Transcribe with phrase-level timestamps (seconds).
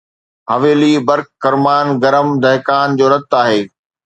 [0.51, 3.61] حويلي برق خرمان گرم دهقان جو رت آهي